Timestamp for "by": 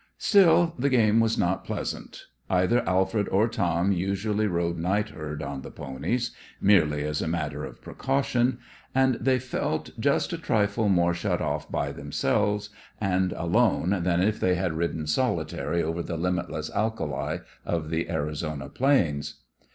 11.71-11.91